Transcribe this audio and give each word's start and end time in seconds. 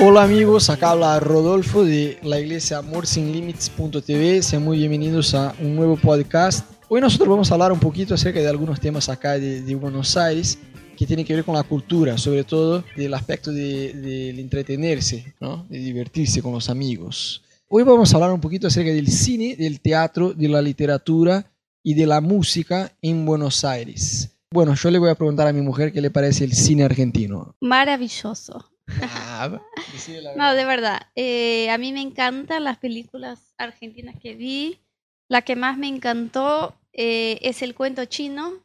Hola 0.00 0.22
amigos, 0.22 0.70
acá 0.70 0.92
habla 0.92 1.18
Rodolfo 1.18 1.84
de 1.84 2.18
la 2.22 2.38
iglesia 2.38 2.78
amorsinlimits.tv. 2.78 4.42
Sean 4.42 4.62
muy 4.62 4.78
bienvenidos 4.78 5.34
a 5.34 5.56
un 5.60 5.74
nuevo 5.74 5.96
podcast. 5.96 6.70
Hoy 6.88 7.00
nosotros 7.00 7.28
vamos 7.28 7.50
a 7.50 7.54
hablar 7.54 7.72
un 7.72 7.80
poquito 7.80 8.14
acerca 8.14 8.38
de 8.38 8.46
algunos 8.46 8.78
temas 8.78 9.08
acá 9.08 9.40
de, 9.40 9.74
Buenos 9.74 10.16
Aires 10.16 10.56
que 10.96 11.04
tienen 11.04 11.26
que 11.26 11.34
ver 11.34 11.44
con 11.44 11.56
la 11.56 11.64
cultura, 11.64 12.16
sobre 12.16 12.44
todo 12.44 12.84
del 12.96 13.12
aspecto 13.12 13.50
del 13.50 14.00
de, 14.00 14.32
de 14.34 14.40
entretenerse, 14.40 15.34
de 15.68 15.78
divertirse 15.78 16.42
con 16.42 16.52
los 16.52 16.70
amigos. 16.70 17.42
Hoy 17.68 17.82
vamos 17.82 18.12
a 18.12 18.18
hablar 18.18 18.32
un 18.32 18.40
poquito 18.40 18.68
acerca 18.68 18.92
del 18.92 19.08
cine, 19.08 19.56
del 19.56 19.80
teatro, 19.80 20.32
de 20.32 20.48
la 20.48 20.62
literatura 20.62 21.50
y 21.82 21.94
de 21.94 22.06
la 22.06 22.20
música 22.20 22.92
en 23.02 23.26
Buenos 23.26 23.64
Aires. 23.64 24.30
Bueno, 24.52 24.74
yo 24.74 24.92
le 24.92 25.00
voy 25.00 25.10
a 25.10 25.16
preguntar 25.16 25.48
a 25.48 25.52
mi 25.52 25.60
mujer 25.60 25.92
qué 25.92 26.00
le 26.00 26.12
parece 26.12 26.44
el 26.44 26.52
cine 26.52 26.84
argentino. 26.84 27.56
Maravilloso. 27.60 28.64
Ah, 29.02 29.60
no, 30.36 30.54
de 30.54 30.64
verdad. 30.64 31.02
Eh, 31.14 31.70
a 31.70 31.78
mí 31.78 31.92
me 31.92 32.00
encantan 32.00 32.64
las 32.64 32.78
películas 32.78 33.54
argentinas 33.58 34.16
que 34.20 34.34
vi. 34.34 34.80
La 35.28 35.42
que 35.42 35.56
más 35.56 35.76
me 35.76 35.88
encantó 35.88 36.74
eh, 36.92 37.38
es 37.42 37.62
El 37.62 37.74
cuento 37.74 38.04
chino, 38.06 38.62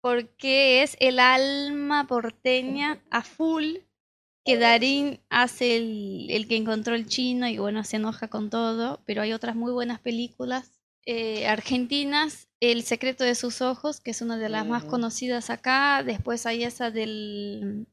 porque 0.00 0.82
es 0.82 0.96
el 1.00 1.18
alma 1.18 2.06
porteña 2.06 3.02
a 3.10 3.22
full 3.22 3.78
que 4.44 4.56
Darín 4.56 5.20
hace 5.28 5.76
el, 5.76 6.28
el, 6.30 6.48
que 6.48 6.56
encontró 6.56 6.94
el 6.94 7.06
chino 7.06 7.48
y 7.48 7.58
bueno, 7.58 7.84
se 7.84 7.96
enoja 7.96 8.28
con 8.28 8.48
todo, 8.48 9.02
pero 9.04 9.20
hay 9.20 9.34
otras 9.34 9.56
muy 9.56 9.72
buenas 9.72 10.00
películas 10.00 10.78
eh, 11.10 11.46
argentinas, 11.46 12.48
El 12.60 12.82
secreto 12.82 13.24
de 13.24 13.34
sus 13.34 13.62
ojos, 13.62 14.00
que 14.00 14.10
es 14.10 14.20
una 14.20 14.36
de 14.36 14.50
las 14.50 14.66
más 14.66 14.84
conocidas 14.84 15.48
acá, 15.48 16.02
después 16.02 16.44
hay 16.44 16.64
esa 16.64 16.90
del, 16.90 17.86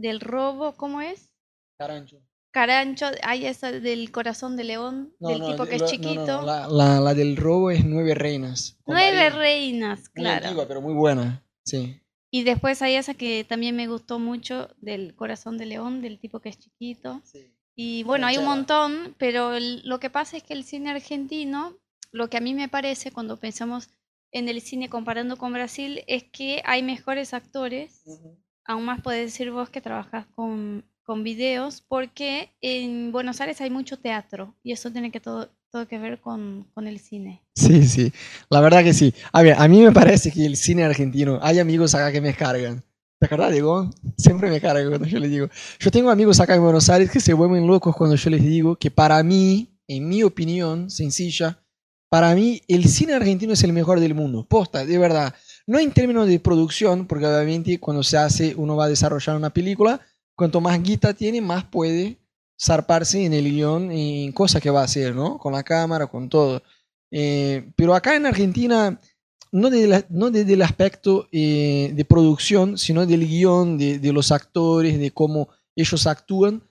del 0.00 0.20
robo, 0.20 0.72
¿cómo 0.72 1.00
es? 1.00 1.30
Carancho. 1.78 2.22
Carancho, 2.52 3.06
hay 3.22 3.46
esa 3.46 3.70
del 3.70 4.10
corazón 4.10 4.56
de 4.56 4.64
león, 4.64 5.14
del 5.20 5.40
tipo 5.44 5.66
que 5.66 5.76
es 5.76 5.84
chiquito. 5.84 6.42
La, 6.42 6.66
la, 6.66 7.00
la, 7.00 7.14
del 7.14 7.36
robo 7.36 7.70
es 7.70 7.84
Nueve 7.84 8.14
Reinas. 8.14 8.76
Nueve 8.86 9.30
Reinas, 9.30 10.08
claro. 10.08 10.40
Muy 10.40 10.46
antigua, 10.46 10.66
pero 10.66 10.80
muy 10.80 10.94
buena, 10.94 11.44
sí. 11.64 12.00
Y 12.32 12.42
después 12.42 12.82
hay 12.82 12.94
esa 12.94 13.14
que 13.14 13.44
también 13.44 13.76
me 13.76 13.86
gustó 13.86 14.18
mucho, 14.18 14.68
del 14.78 15.14
corazón 15.14 15.58
de 15.58 15.66
león, 15.66 16.00
del 16.00 16.18
tipo 16.18 16.40
que 16.40 16.48
es 16.48 16.58
chiquito. 16.58 17.20
Sí. 17.24 17.54
Y 17.76 18.02
bueno, 18.02 18.26
hay 18.26 18.38
un 18.38 18.44
montón, 18.44 19.14
pero 19.18 19.54
el, 19.54 19.82
lo 19.88 20.00
que 20.00 20.10
pasa 20.10 20.36
es 20.36 20.42
que 20.42 20.54
el 20.54 20.64
cine 20.64 20.90
argentino, 20.90 21.76
lo 22.10 22.28
que 22.28 22.36
a 22.36 22.40
mí 22.40 22.54
me 22.54 22.68
parece 22.68 23.12
cuando 23.12 23.36
pensamos 23.38 23.90
en 24.32 24.48
el 24.48 24.60
cine 24.60 24.88
comparando 24.88 25.36
con 25.36 25.52
Brasil, 25.52 26.02
es 26.06 26.24
que 26.24 26.62
hay 26.64 26.82
mejores 26.82 27.32
actores. 27.32 28.02
Uh 28.04 28.16
-huh. 28.16 28.36
Aún 28.66 28.84
más 28.84 29.00
puedes 29.02 29.32
decir 29.32 29.50
vos 29.50 29.70
que 29.70 29.80
trabajas 29.80 30.26
con, 30.34 30.84
con 31.02 31.24
videos, 31.24 31.82
porque 31.86 32.50
en 32.60 33.12
Buenos 33.12 33.40
Aires 33.40 33.60
hay 33.60 33.70
mucho 33.70 33.98
teatro 33.98 34.54
y 34.62 34.72
eso 34.72 34.90
tiene 34.90 35.10
que 35.10 35.20
todo, 35.20 35.50
todo 35.70 35.88
que 35.88 35.98
ver 35.98 36.20
con, 36.20 36.68
con, 36.74 36.86
el 36.86 37.00
cine. 37.00 37.42
Sí, 37.54 37.86
sí, 37.86 38.12
la 38.48 38.60
verdad 38.60 38.84
que 38.84 38.94
sí. 38.94 39.14
A 39.32 39.42
ver, 39.42 39.56
a 39.58 39.66
mí 39.68 39.80
me 39.80 39.92
parece 39.92 40.30
que 40.30 40.46
el 40.46 40.56
cine 40.56 40.84
argentino, 40.84 41.38
hay 41.42 41.58
amigos 41.58 41.94
acá 41.94 42.12
que 42.12 42.20
me 42.20 42.34
cargan. 42.34 42.84
¿Te 43.20 43.26
acuerdas, 43.26 43.52
Diego? 43.52 43.90
Siempre 44.16 44.48
me 44.48 44.62
cargan 44.62 44.88
cuando 44.88 45.06
yo 45.06 45.18
les 45.18 45.30
digo. 45.30 45.48
Yo 45.78 45.90
tengo 45.90 46.10
amigos 46.10 46.40
acá 46.40 46.54
en 46.54 46.62
Buenos 46.62 46.88
Aires 46.88 47.10
que 47.10 47.20
se 47.20 47.34
vuelven 47.34 47.66
locos 47.66 47.94
cuando 47.94 48.16
yo 48.16 48.30
les 48.30 48.42
digo 48.42 48.76
que 48.76 48.90
para 48.90 49.22
mí, 49.22 49.78
en 49.88 50.08
mi 50.08 50.22
opinión 50.22 50.88
sencilla, 50.90 51.62
para 52.08 52.34
mí 52.34 52.62
el 52.66 52.88
cine 52.88 53.12
argentino 53.12 53.52
es 53.52 53.62
el 53.62 53.72
mejor 53.72 54.00
del 54.00 54.14
mundo. 54.14 54.46
Posta, 54.48 54.86
de 54.86 54.96
verdad. 54.96 55.34
No 55.66 55.78
en 55.78 55.92
términos 55.92 56.26
de 56.26 56.40
producción, 56.40 57.06
porque 57.06 57.26
obviamente 57.26 57.78
cuando 57.78 58.02
se 58.02 58.16
hace, 58.16 58.54
uno 58.56 58.76
va 58.76 58.86
a 58.86 58.88
desarrollar 58.88 59.36
una 59.36 59.50
película, 59.50 60.00
cuanto 60.34 60.60
más 60.60 60.82
guita 60.82 61.14
tiene, 61.14 61.40
más 61.40 61.64
puede 61.64 62.18
zarparse 62.60 63.24
en 63.24 63.32
el 63.32 63.44
guion, 63.44 63.90
en 63.90 64.32
cosas 64.32 64.60
que 64.60 64.70
va 64.70 64.82
a 64.82 64.84
hacer, 64.84 65.14
¿no? 65.14 65.38
Con 65.38 65.52
la 65.52 65.62
cámara, 65.62 66.06
con 66.06 66.28
todo. 66.28 66.62
Eh, 67.10 67.70
pero 67.76 67.94
acá 67.94 68.16
en 68.16 68.26
Argentina, 68.26 69.00
no 69.52 69.70
desde, 69.70 69.86
la, 69.88 70.04
no 70.10 70.30
desde 70.30 70.52
el 70.52 70.62
aspecto 70.62 71.28
eh, 71.32 71.92
de 71.94 72.04
producción, 72.04 72.78
sino 72.78 73.06
del 73.06 73.26
guion, 73.26 73.78
de, 73.78 73.98
de, 73.98 74.12
los 74.12 74.30
actores, 74.30 74.98
de 74.98 75.10
cómo 75.10 75.48
ellos 75.74 76.06
actúan, 76.06 76.62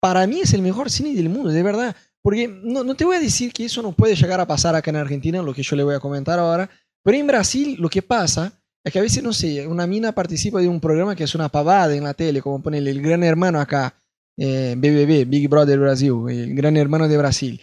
para 0.00 0.26
mí 0.26 0.40
es 0.40 0.52
el 0.52 0.62
mejor 0.62 0.90
cine 0.90 1.14
del 1.14 1.28
mundo, 1.28 1.50
de 1.50 1.62
verdad. 1.62 1.96
Porque 2.22 2.48
no, 2.48 2.82
no 2.82 2.94
te 2.96 3.04
voy 3.04 3.16
a 3.16 3.20
decir 3.20 3.52
que 3.52 3.64
eso 3.64 3.82
no 3.82 3.92
puede 3.92 4.16
llegar 4.16 4.40
a 4.40 4.46
pasar 4.46 4.74
acá 4.74 4.90
en 4.90 4.96
Argentina, 4.96 5.42
lo 5.42 5.54
que 5.54 5.62
yo 5.62 5.76
le 5.76 5.84
voy 5.84 5.94
a 5.94 6.00
comentar 6.00 6.38
ahora, 6.38 6.68
pero 7.06 7.18
en 7.18 7.26
Brasil 7.28 7.76
lo 7.78 7.88
que 7.88 8.02
pasa 8.02 8.52
es 8.82 8.92
que 8.92 8.98
a 8.98 9.02
veces, 9.02 9.22
no 9.22 9.32
sé, 9.32 9.64
una 9.68 9.86
mina 9.86 10.10
participa 10.10 10.60
de 10.60 10.66
un 10.66 10.80
programa 10.80 11.14
que 11.14 11.22
es 11.22 11.36
una 11.36 11.48
pavada 11.48 11.94
en 11.94 12.02
la 12.02 12.14
tele, 12.14 12.42
como 12.42 12.60
pone 12.60 12.78
el 12.78 13.00
Gran 13.00 13.22
Hermano 13.22 13.60
acá, 13.60 13.94
eh, 14.36 14.74
BBB, 14.76 15.24
Big 15.24 15.48
Brother 15.48 15.78
Brasil, 15.78 16.14
el 16.28 16.52
Gran 16.56 16.76
Hermano 16.76 17.06
de 17.06 17.16
Brasil. 17.16 17.60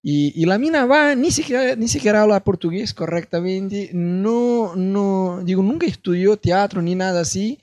Y, 0.00 0.40
y, 0.40 0.46
la 0.46 0.58
mina 0.58 0.86
va, 0.86 1.16
ni 1.16 1.32
siquiera, 1.32 1.74
ni 1.74 1.88
siquiera 1.88 2.22
habla 2.22 2.44
portugués 2.44 2.94
correctamente, 2.94 3.90
no, 3.92 4.76
no, 4.76 5.40
digo, 5.42 5.60
nunca 5.60 5.88
estudió 5.88 6.36
teatro 6.36 6.80
ni 6.80 6.94
nada 6.94 7.22
así. 7.22 7.58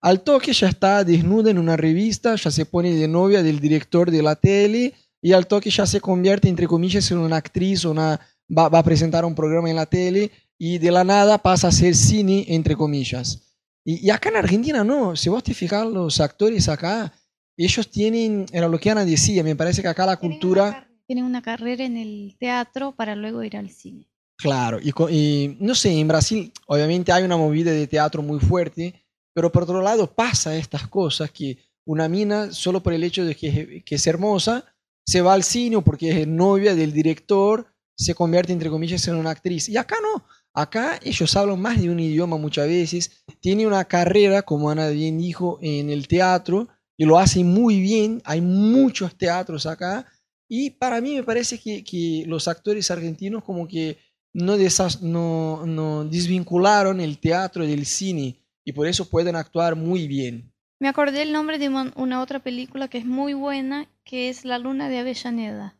Al 0.00 0.20
toque 0.20 0.52
ya 0.52 0.68
está 0.68 1.02
desnuda 1.02 1.50
en 1.50 1.58
una 1.58 1.76
revista, 1.76 2.36
ya 2.36 2.52
se 2.52 2.64
pone 2.64 2.94
de 2.94 3.08
novia 3.08 3.42
del 3.42 3.58
director 3.58 4.12
de 4.12 4.22
la 4.22 4.36
tele 4.36 4.94
y 5.20 5.32
al 5.32 5.48
toque 5.48 5.70
ya 5.70 5.84
se 5.84 6.00
convierte, 6.00 6.48
entre 6.48 6.68
comillas, 6.68 7.10
en 7.10 7.18
una 7.18 7.38
actriz, 7.38 7.84
una, 7.84 8.20
va, 8.56 8.68
va 8.68 8.78
a 8.78 8.84
presentar 8.84 9.24
un 9.24 9.34
programa 9.34 9.68
en 9.68 9.74
la 9.74 9.86
tele 9.86 10.30
y 10.58 10.78
de 10.78 10.90
la 10.90 11.04
nada 11.04 11.38
pasa 11.38 11.68
a 11.68 11.72
ser 11.72 11.94
cine, 11.94 12.44
entre 12.48 12.76
comillas. 12.76 13.54
Y, 13.84 14.06
y, 14.06 14.10
acá 14.10 14.30
en 14.30 14.36
Argentina 14.36 14.82
no, 14.82 15.14
si 15.14 15.28
vos 15.28 15.42
te 15.44 15.54
fijas, 15.54 15.86
los 15.86 16.20
actores 16.20 16.68
acá, 16.68 17.12
ellos 17.56 17.90
tienen, 17.90 18.46
era 18.52 18.68
lo 18.68 18.78
que 18.78 18.90
Ana 18.90 19.04
decía, 19.04 19.42
me 19.42 19.56
parece 19.56 19.82
que 19.82 19.88
acá 19.88 20.04
la 20.06 20.16
cultura... 20.16 20.88
Tienen 21.06 21.24
una 21.24 21.40
carrera 21.40 21.84
en 21.84 21.96
el 21.96 22.36
teatro 22.38 22.92
para 22.92 23.14
luego 23.14 23.42
ir 23.42 23.56
al 23.56 23.70
cine. 23.70 24.08
Claro, 24.36 24.78
y, 24.82 24.92
y, 25.10 25.56
no 25.60 25.74
sé, 25.74 25.98
en 25.98 26.08
Brasil 26.08 26.52
obviamente 26.66 27.12
hay 27.12 27.24
una 27.24 27.36
movida 27.36 27.70
de 27.70 27.86
teatro 27.86 28.22
muy 28.22 28.40
fuerte, 28.40 29.06
pero 29.32 29.50
por 29.50 29.62
otro 29.62 29.80
lado 29.80 30.12
pasa 30.14 30.56
estas 30.56 30.88
cosas 30.88 31.30
que 31.30 31.58
una 31.86 32.08
mina, 32.08 32.52
solo 32.52 32.82
por 32.82 32.92
el 32.92 33.04
hecho 33.04 33.24
de 33.24 33.34
que, 33.34 33.82
que 33.84 33.94
es 33.94 34.06
hermosa, 34.06 34.64
se 35.06 35.22
va 35.22 35.32
al 35.32 35.44
cine 35.44 35.80
porque 35.80 36.22
es 36.22 36.26
novia 36.26 36.74
del 36.74 36.92
director, 36.92 37.66
se 37.96 38.14
convierte 38.14 38.52
entre 38.52 38.70
comillas 38.70 39.06
en 39.08 39.16
una 39.16 39.30
actriz. 39.30 39.68
Y 39.68 39.76
acá 39.76 39.96
no, 40.02 40.24
Acá 40.56 40.98
ellos 41.02 41.36
hablan 41.36 41.60
más 41.60 41.78
de 41.78 41.90
un 41.90 42.00
idioma 42.00 42.38
muchas 42.38 42.66
veces, 42.66 43.22
tiene 43.40 43.66
una 43.66 43.84
carrera, 43.84 44.40
como 44.40 44.70
Ana 44.70 44.88
bien 44.88 45.18
dijo, 45.18 45.58
en 45.60 45.90
el 45.90 46.08
teatro 46.08 46.68
y 46.96 47.04
lo 47.04 47.18
hacen 47.18 47.46
muy 47.46 47.78
bien, 47.78 48.22
hay 48.24 48.40
muchos 48.40 49.18
teatros 49.18 49.66
acá 49.66 50.06
y 50.48 50.70
para 50.70 51.02
mí 51.02 51.14
me 51.14 51.24
parece 51.24 51.58
que, 51.58 51.84
que 51.84 52.24
los 52.26 52.48
actores 52.48 52.90
argentinos 52.90 53.44
como 53.44 53.68
que 53.68 53.98
no, 54.32 54.56
desas, 54.56 55.02
no, 55.02 55.66
no 55.66 56.06
desvincularon 56.06 57.02
el 57.02 57.18
teatro 57.18 57.66
del 57.66 57.84
cine 57.84 58.42
y 58.64 58.72
por 58.72 58.86
eso 58.86 59.10
pueden 59.10 59.36
actuar 59.36 59.76
muy 59.76 60.08
bien. 60.08 60.54
Me 60.80 60.88
acordé 60.88 61.20
el 61.20 61.34
nombre 61.34 61.58
de 61.58 61.68
una 61.68 62.22
otra 62.22 62.38
película 62.38 62.88
que 62.88 62.96
es 62.96 63.04
muy 63.04 63.34
buena, 63.34 63.90
que 64.04 64.30
es 64.30 64.46
La 64.46 64.58
Luna 64.58 64.88
de 64.88 65.00
Avellaneda, 65.00 65.78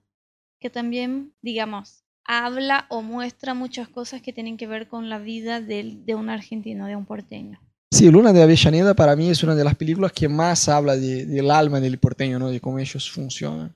que 0.61 0.69
también, 0.69 1.35
digamos, 1.41 2.06
habla 2.27 2.87
o 2.89 3.03
muestra 3.03 3.55
muchas 3.55 3.89
cosas 3.89 4.23
que 4.23 4.33
tienen 4.33 4.57
que 4.57 4.67
ver 4.67 4.89
con 4.89 5.09
la 5.09 5.19
vida 5.19 5.61
de, 5.61 5.99
de 6.05 6.15
un 6.15 6.31
argentino, 6.31 6.87
de 6.87 6.97
un 6.97 7.07
porteño. 7.07 7.61
Sí, 7.93 8.11
Luna 8.11 8.33
de 8.33 8.43
Avellaneda 8.43 8.95
para 8.95 9.15
mí 9.17 9.31
es 9.31 9.43
una 9.43 9.55
de 9.55 9.65
las 9.65 9.77
películas 9.77 10.13
que 10.13 10.29
más 10.29 10.69
habla 10.69 10.97
de, 10.97 11.25
del 11.25 11.51
alma 11.51 11.81
del 11.81 11.99
porteño, 11.99 12.39
¿no? 12.39 12.51
de 12.51 12.61
cómo 12.61 12.79
ellos 12.79 13.11
funcionan. 13.11 13.75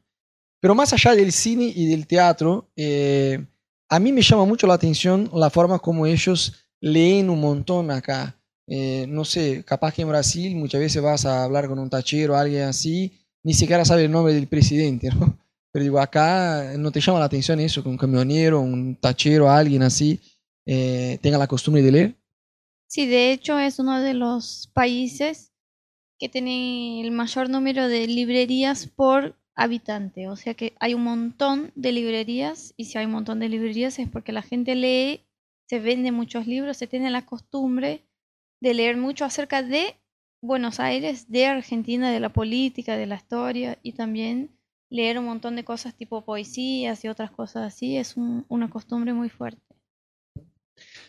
Pero 0.60 0.74
más 0.74 0.92
allá 0.92 1.14
del 1.14 1.32
cine 1.32 1.72
y 1.74 1.86
del 1.86 2.06
teatro, 2.06 2.68
eh, 2.76 3.46
a 3.88 3.98
mí 3.98 4.12
me 4.12 4.20
llama 4.20 4.44
mucho 4.44 4.66
la 4.66 4.74
atención 4.74 5.30
la 5.32 5.48
forma 5.48 5.78
como 5.78 6.06
ellos 6.06 6.66
leen 6.80 7.30
un 7.30 7.40
montón 7.40 7.90
acá. 7.90 8.36
Eh, 8.66 9.06
no 9.08 9.24
sé, 9.24 9.64
capaz 9.64 9.94
que 9.94 10.02
en 10.02 10.08
Brasil 10.08 10.54
muchas 10.54 10.80
veces 10.80 11.02
vas 11.02 11.24
a 11.24 11.44
hablar 11.44 11.66
con 11.66 11.78
un 11.78 11.88
tachero 11.88 12.36
alguien 12.36 12.64
así, 12.64 13.12
ni 13.42 13.54
siquiera 13.54 13.84
sabe 13.84 14.04
el 14.04 14.10
nombre 14.10 14.34
del 14.34 14.46
presidente, 14.46 15.08
¿no? 15.08 15.36
Pero 15.72 15.82
digo, 15.84 16.00
acá 16.00 16.74
no 16.78 16.90
te 16.90 17.00
llama 17.00 17.20
la 17.20 17.26
atención 17.26 17.60
eso, 17.60 17.82
que 17.82 17.88
un 17.88 17.96
camionero, 17.96 18.60
un 18.60 18.96
tachero, 18.96 19.50
alguien 19.50 19.82
así, 19.82 20.20
eh, 20.66 21.18
tenga 21.22 21.38
la 21.38 21.46
costumbre 21.46 21.82
de 21.82 21.92
leer. 21.92 22.16
Sí, 22.88 23.06
de 23.06 23.32
hecho 23.32 23.58
es 23.58 23.78
uno 23.78 24.00
de 24.00 24.14
los 24.14 24.68
países 24.72 25.52
que 26.18 26.28
tiene 26.28 27.00
el 27.00 27.12
mayor 27.12 27.48
número 27.48 27.88
de 27.88 28.06
librerías 28.06 28.86
por 28.86 29.36
habitante. 29.54 30.28
O 30.28 30.36
sea 30.36 30.54
que 30.54 30.74
hay 30.80 30.94
un 30.94 31.04
montón 31.04 31.72
de 31.74 31.92
librerías 31.92 32.74
y 32.76 32.86
si 32.86 32.98
hay 32.98 33.06
un 33.06 33.12
montón 33.12 33.38
de 33.40 33.48
librerías 33.48 33.98
es 33.98 34.08
porque 34.08 34.32
la 34.32 34.42
gente 34.42 34.74
lee, 34.74 35.24
se 35.68 35.78
vende 35.78 36.12
muchos 36.12 36.46
libros, 36.46 36.76
se 36.76 36.86
tiene 36.86 37.10
la 37.10 37.26
costumbre 37.26 38.02
de 38.60 38.74
leer 38.74 38.96
mucho 38.96 39.24
acerca 39.24 39.62
de 39.62 39.96
Buenos 40.42 40.80
Aires, 40.80 41.30
de 41.30 41.46
Argentina, 41.46 42.10
de 42.10 42.20
la 42.20 42.32
política, 42.32 42.96
de 42.96 43.06
la 43.06 43.16
historia 43.16 43.78
y 43.82 43.92
también 43.92 44.58
leer 44.90 45.18
un 45.18 45.24
montón 45.24 45.56
de 45.56 45.64
cosas 45.64 45.94
tipo 45.94 46.24
poesías 46.24 47.04
y 47.04 47.08
otras 47.08 47.30
cosas 47.30 47.66
así 47.66 47.96
es 47.96 48.16
un, 48.16 48.44
una 48.48 48.68
costumbre 48.68 49.12
muy 49.14 49.28
fuerte. 49.28 49.62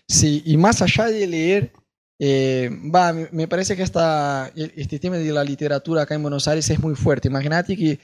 Sí, 0.08 0.44
y 0.46 0.58
más 0.58 0.82
allá 0.82 1.06
de 1.06 1.28
leer, 1.28 1.74
eh, 2.20 2.70
va, 2.94 3.14
me 3.14 3.48
parece 3.48 3.76
que 3.76 3.84
esta, 3.84 4.52
este 4.56 5.00
tema 5.00 5.18
de 5.18 5.32
la 5.32 5.44
literatura 5.44 6.04
acá 6.04 6.16
en 6.16 6.22
Buenos 6.22 6.48
Aires 6.48 6.70
es 6.70 6.80
muy 6.80 6.96
fuerte. 6.96 7.28
Imagínate 7.28 7.76
que 7.76 8.00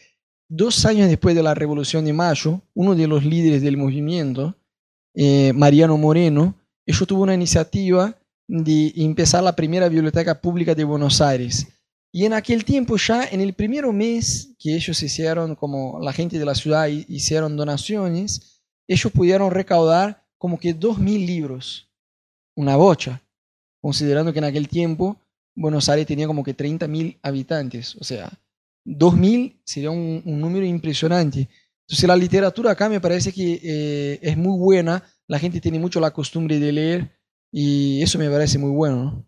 dos 0.49 0.85
años 0.85 1.07
después 1.07 1.35
de 1.35 1.43
la 1.43 1.53
Revolución 1.53 2.05
de 2.05 2.13
Mayo, 2.13 2.61
uno 2.73 2.95
de 2.95 3.07
los 3.07 3.23
líderes 3.23 3.61
del 3.61 3.77
movimiento, 3.77 4.55
eh, 5.13 5.53
Mariano 5.53 5.97
Moreno, 5.97 6.55
ellos 6.85 7.07
tuvo 7.07 7.23
una 7.23 7.33
iniciativa 7.33 8.17
de 8.47 8.93
empezar 8.95 9.43
la 9.43 9.55
primera 9.55 9.89
biblioteca 9.89 10.39
pública 10.39 10.73
de 10.73 10.85
Buenos 10.85 11.21
Aires. 11.21 11.67
Y 12.11 12.25
en 12.25 12.33
aquel 12.33 12.63
tiempo 12.65 12.97
ya, 12.97 13.25
en 13.25 13.41
el 13.41 13.53
primer 13.53 13.85
mes 13.87 14.55
que 14.59 14.75
ellos 14.75 15.01
hicieron, 15.03 15.55
como 15.55 15.99
la 16.01 16.13
gente 16.13 16.39
de 16.39 16.45
la 16.45 16.55
ciudad 16.55 16.87
hicieron 16.87 17.57
donaciones, 17.57 18.63
ellos 18.87 19.11
pudieron 19.11 19.51
recaudar 19.51 20.25
como 20.37 20.59
que 20.59 20.73
dos 20.73 20.97
mil 20.97 21.25
libros, 21.25 21.89
una 22.55 22.75
bocha, 22.75 23.21
considerando 23.81 24.31
que 24.31 24.39
en 24.39 24.45
aquel 24.45 24.67
tiempo 24.67 25.17
Buenos 25.55 25.89
Aires 25.89 26.05
tenía 26.05 26.27
como 26.27 26.43
que 26.43 26.53
30 26.53 26.87
mil 26.87 27.17
habitantes, 27.23 27.95
o 27.95 28.03
sea, 28.03 28.31
dos 28.85 29.15
mil 29.15 29.59
sería 29.63 29.89
un, 29.89 30.21
número 30.23 30.65
impresionante. 30.65 31.49
Entonces 31.81 32.07
la 32.07 32.15
literatura 32.15 32.71
acá 32.71 32.89
me 32.89 33.01
parece 33.01 33.33
que 33.33 33.59
eh, 33.63 34.19
es 34.21 34.37
muy 34.37 34.57
buena, 34.57 35.03
la 35.27 35.39
gente 35.39 35.59
tiene 35.59 35.79
mucho 35.79 35.99
la 35.99 36.11
costumbre 36.11 36.59
de 36.59 36.71
leer 36.71 37.19
y 37.51 38.01
eso 38.01 38.19
me 38.19 38.29
parece 38.29 38.57
muy 38.57 38.69
bueno. 38.69 39.03
¿no? 39.03 39.26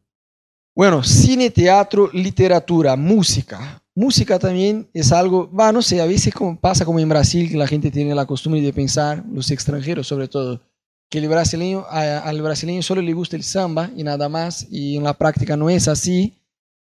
Bueno, 0.76 1.04
cine, 1.04 1.50
teatro, 1.50 2.10
literatura, 2.14 2.96
música. 2.96 3.84
Música 3.96 4.40
también 4.40 4.90
es 4.94 5.12
algo, 5.12 5.52
va, 5.52 5.72
no 5.72 5.82
sé, 5.82 6.00
a 6.00 6.06
veces 6.06 6.34
como 6.34 6.58
pasa 6.60 6.86
como 6.86 7.00
en 7.00 7.10
Brasil, 7.10 7.50
que 7.50 7.58
la 7.58 7.68
gente 7.68 7.92
tiene 7.92 8.16
la 8.16 8.26
costumbre 8.26 8.62
de 8.62 8.72
pensar, 8.72 9.26
los 9.30 9.52
extranjeros 9.52 10.08
sobre 10.08 10.30
todo, 10.30 10.62
que 11.10 11.20
el 11.20 11.28
brasileño, 11.28 11.86
al 11.90 12.42
brasileño 12.42 12.82
solo 12.82 13.02
le 13.02 13.14
gusta 13.14 13.36
el 13.36 13.44
samba 13.44 13.92
y 13.96 14.04
nada 14.04 14.30
más, 14.30 14.68
y 14.70 14.96
en 14.96 15.04
la 15.04 15.16
práctica 15.16 15.58
no 15.58 15.70
es 15.70 15.88
así. 15.88 16.36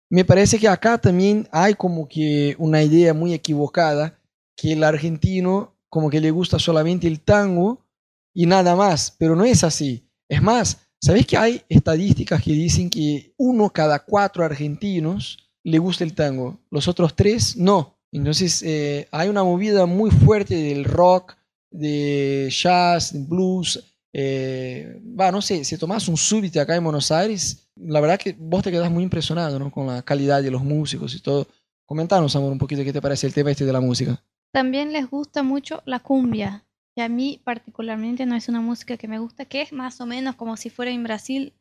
Me 0.09 0.23
parece 0.23 0.59
que 0.59 0.67
acá 0.69 0.97
también 0.97 1.47
hay 1.51 1.73
como 1.73 2.07
que 2.07 2.55
una 2.57 2.81
idea 2.81 3.13
muy 3.13 3.33
equivocada, 3.33 4.17
que 4.55 4.73
el 4.73 4.83
argentino 4.83 5.75
como 5.89 6.09
que 6.09 6.21
le 6.21 6.31
gusta 6.31 6.57
solamente 6.57 7.07
el 7.07 7.19
tango 7.19 7.85
y 8.33 8.45
nada 8.45 8.75
más, 8.75 9.13
pero 9.17 9.35
no 9.35 9.43
es 9.43 9.63
así. 9.63 10.07
Es 10.29 10.41
más, 10.41 10.88
¿Sabéis 11.01 11.27
que 11.27 11.37
hay 11.37 11.61
estadísticas 11.69 12.43
que 12.43 12.51
dicen 12.51 12.89
que 12.89 13.33
uno 13.37 13.69
cada 13.69 13.99
cuatro 13.99 14.43
argentinos 14.43 15.37
le 15.63 15.79
gusta 15.79 16.03
el 16.03 16.13
tango? 16.13 16.59
Los 16.69 16.87
otros 16.87 17.15
tres 17.15 17.55
no. 17.55 17.97
Entonces 18.11 18.61
eh, 18.63 19.07
hay 19.11 19.29
una 19.29 19.43
movida 19.43 19.85
muy 19.85 20.11
fuerte 20.11 20.55
del 20.55 20.83
rock, 20.83 21.37
de 21.71 22.49
jazz, 22.51 23.13
de 23.13 23.19
blues. 23.19 23.83
Eh, 24.11 25.01
va, 25.17 25.31
no 25.31 25.41
sé, 25.41 25.63
si 25.63 25.77
tomás 25.77 26.07
un 26.09 26.17
súbito 26.17 26.59
acá 26.59 26.75
en 26.75 26.83
Buenos 26.83 27.11
Aires, 27.11 27.69
la 27.75 28.01
verdad 28.01 28.19
que 28.19 28.35
vos 28.37 28.63
te 28.63 28.71
quedás 28.71 28.91
muy 28.91 29.03
impresionado 29.03 29.57
¿no? 29.57 29.71
con 29.71 29.87
la 29.87 30.01
calidad 30.01 30.43
de 30.43 30.51
los 30.51 30.63
músicos 30.63 31.15
y 31.15 31.21
todo. 31.21 31.47
Comentanos, 31.85 32.35
amor, 32.35 32.51
un 32.51 32.57
poquito 32.57 32.83
qué 32.83 32.91
te 32.91 33.01
parece 33.01 33.25
el 33.25 33.33
tema 33.33 33.51
este 33.51 33.65
de 33.65 33.73
la 33.73 33.79
música. 33.79 34.21
También 34.51 34.91
les 34.91 35.09
gusta 35.09 35.43
mucho 35.43 35.81
la 35.85 35.99
cumbia 35.99 36.65
a 37.01 37.09
mí 37.09 37.41
particularmente 37.43 38.25
no 38.25 38.35
es 38.35 38.49
una 38.49 38.61
música 38.61 38.97
que 38.97 39.07
me 39.07 39.19
gusta, 39.19 39.45
que 39.45 39.61
es 39.61 39.73
más 39.73 40.01
o 40.01 40.05
menos 40.05 40.35
como 40.35 40.57
si 40.57 40.69
fuera 40.69 40.91
en 40.91 41.03
Brasil 41.03 41.53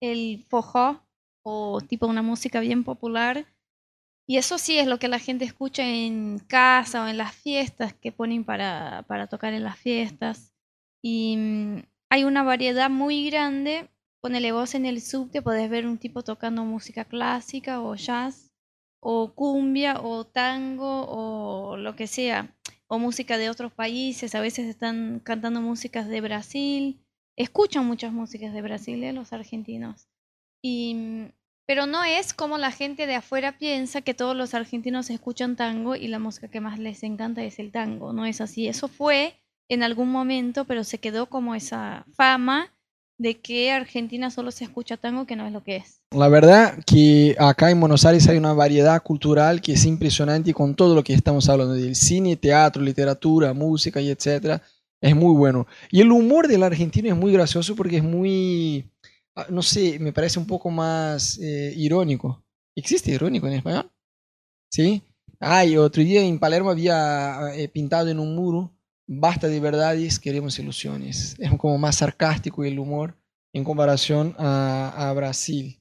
el 0.00 0.44
forró 0.48 1.06
o 1.44 1.80
tipo 1.80 2.06
una 2.06 2.22
música 2.22 2.60
bien 2.60 2.84
popular. 2.84 3.46
Y 4.28 4.36
eso 4.36 4.58
sí 4.58 4.78
es 4.78 4.86
lo 4.86 4.98
que 4.98 5.08
la 5.08 5.18
gente 5.18 5.44
escucha 5.44 5.84
en 5.84 6.38
casa 6.38 7.02
o 7.02 7.08
en 7.08 7.18
las 7.18 7.34
fiestas 7.34 7.94
que 7.94 8.12
ponen 8.12 8.44
para, 8.44 9.04
para 9.08 9.26
tocar 9.26 9.54
en 9.54 9.64
las 9.64 9.78
fiestas. 9.78 10.52
Y 11.02 11.36
mm, 11.36 11.82
hay 12.10 12.24
una 12.24 12.42
variedad 12.42 12.90
muy 12.90 13.28
grande. 13.28 13.90
Ponele 14.22 14.52
voz 14.52 14.74
en 14.74 14.86
el 14.86 15.00
subte, 15.00 15.42
podés 15.42 15.68
ver 15.70 15.86
un 15.86 15.98
tipo 15.98 16.22
tocando 16.22 16.64
música 16.64 17.04
clásica 17.04 17.80
o 17.80 17.94
jazz 17.96 18.50
o 19.02 19.34
cumbia 19.34 20.00
o 20.00 20.26
tango 20.26 21.06
o 21.08 21.76
lo 21.76 21.96
que 21.96 22.06
sea 22.06 22.54
o 22.92 22.98
música 22.98 23.38
de 23.38 23.48
otros 23.48 23.72
países, 23.72 24.34
a 24.34 24.40
veces 24.40 24.66
están 24.66 25.20
cantando 25.20 25.60
músicas 25.60 26.08
de 26.08 26.20
Brasil, 26.20 27.00
escuchan 27.36 27.86
muchas 27.86 28.12
músicas 28.12 28.52
de 28.52 28.62
Brasil, 28.62 29.04
¿eh? 29.04 29.12
los 29.12 29.32
argentinos. 29.32 30.08
Y, 30.60 31.28
pero 31.66 31.86
no 31.86 32.02
es 32.02 32.34
como 32.34 32.58
la 32.58 32.72
gente 32.72 33.06
de 33.06 33.14
afuera 33.14 33.56
piensa 33.58 34.00
que 34.02 34.12
todos 34.12 34.36
los 34.36 34.54
argentinos 34.54 35.08
escuchan 35.08 35.54
tango 35.54 35.94
y 35.94 36.08
la 36.08 36.18
música 36.18 36.48
que 36.48 36.60
más 36.60 36.80
les 36.80 37.04
encanta 37.04 37.44
es 37.44 37.60
el 37.60 37.70
tango, 37.70 38.12
no 38.12 38.26
es 38.26 38.40
así. 38.40 38.66
Eso 38.66 38.88
fue 38.88 39.36
en 39.68 39.84
algún 39.84 40.10
momento, 40.10 40.64
pero 40.64 40.82
se 40.82 40.98
quedó 40.98 41.26
como 41.26 41.54
esa 41.54 42.04
fama 42.14 42.74
de 43.20 43.38
que 43.38 43.70
Argentina 43.70 44.30
solo 44.30 44.50
se 44.50 44.64
escucha 44.64 44.96
tango, 44.96 45.26
que 45.26 45.36
no 45.36 45.46
es 45.46 45.52
lo 45.52 45.62
que 45.62 45.76
es. 45.76 46.00
La 46.10 46.28
verdad 46.28 46.82
que 46.86 47.36
acá 47.38 47.70
en 47.70 47.78
Buenos 47.78 48.06
Aires 48.06 48.26
hay 48.28 48.38
una 48.38 48.54
variedad 48.54 49.02
cultural 49.02 49.60
que 49.60 49.74
es 49.74 49.84
impresionante 49.84 50.50
y 50.50 50.54
con 50.54 50.74
todo 50.74 50.94
lo 50.94 51.04
que 51.04 51.12
estamos 51.12 51.46
hablando 51.50 51.74
del 51.74 51.94
cine, 51.96 52.36
teatro, 52.36 52.82
literatura, 52.82 53.52
música 53.52 54.00
y 54.00 54.08
etcétera, 54.08 54.62
es 55.02 55.14
muy 55.14 55.36
bueno. 55.36 55.66
Y 55.90 56.00
el 56.00 56.10
humor 56.10 56.48
del 56.48 56.62
argentino 56.62 57.10
es 57.10 57.16
muy 57.16 57.30
gracioso 57.30 57.76
porque 57.76 57.98
es 57.98 58.02
muy, 58.02 58.90
ah, 59.36 59.46
no 59.50 59.60
sé, 59.60 59.98
me 59.98 60.14
parece 60.14 60.38
un 60.38 60.46
poco 60.46 60.70
más 60.70 61.38
eh, 61.42 61.74
irónico. 61.76 62.42
¿Existe 62.74 63.10
irónico 63.10 63.46
en 63.48 63.52
español? 63.52 63.90
¿Sí? 64.70 65.02
Ay, 65.38 65.76
otro 65.76 66.02
día 66.02 66.22
en 66.22 66.38
Palermo 66.38 66.70
había 66.70 67.54
eh, 67.54 67.68
pintado 67.68 68.08
en 68.08 68.18
un 68.18 68.34
muro 68.34 68.72
basta 69.10 69.48
de 69.48 69.58
verdades, 69.58 70.20
queremos 70.20 70.58
ilusiones. 70.60 71.34
Es 71.38 71.50
como 71.58 71.76
más 71.78 71.96
sarcástico 71.96 72.64
el 72.64 72.78
humor 72.78 73.16
en 73.52 73.64
comparación 73.64 74.36
a, 74.38 75.12
Brasil. 75.16 75.80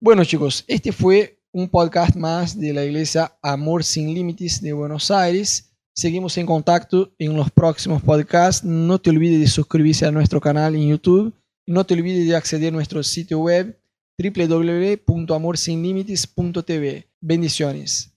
Bueno 0.00 0.22
chicos, 0.24 0.64
este 0.68 0.92
fue 0.92 1.40
un 1.52 1.70
podcast 1.70 2.14
más 2.14 2.58
de 2.58 2.74
la 2.74 2.84
iglesia 2.84 3.34
Amor 3.42 3.84
Sin 3.84 4.12
Límites 4.12 4.60
de 4.60 4.74
Buenos 4.74 5.10
Aires. 5.10 5.72
Seguimos 5.94 6.36
en 6.36 6.44
contacto 6.44 7.14
en 7.18 7.34
los 7.36 7.50
próximos 7.50 8.02
podcasts. 8.02 8.62
No 8.64 9.00
te 9.00 9.08
olvides 9.10 9.40
de 9.40 9.46
suscribirse 9.46 10.04
a 10.04 10.10
nuestro 10.10 10.38
canal 10.40 10.74
en 10.74 10.88
YouTube. 10.88 11.32
No 11.66 11.86
te 11.86 11.94
olvides 11.94 12.26
de 12.26 12.36
acceder 12.36 12.68
a 12.68 12.72
nuestro 12.72 13.02
sitio 13.02 13.38
web 13.38 13.80
www.amorsinlimites.tv. 14.18 17.08
Bendiciones. 17.20 18.11